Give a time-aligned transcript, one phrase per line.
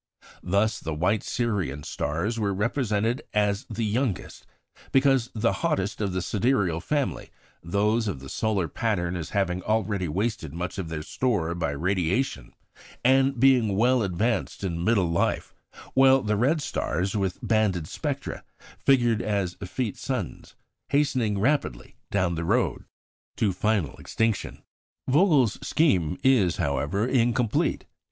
[0.41, 4.47] Thus, the white Sirian stars were represented as the youngest
[4.91, 7.29] because the hottest of the sidereal family;
[7.61, 12.55] those of the solar pattern as having already wasted much of their store by radiation,
[13.05, 15.53] and being well advanced in middle life;
[15.93, 18.43] while the red stars with banded spectra
[18.79, 20.55] figured as effete suns,
[20.89, 22.85] hastening rapidly down the road
[23.37, 24.63] to final extinction.
[25.07, 27.85] Vogel's scheme is, however, incomplete.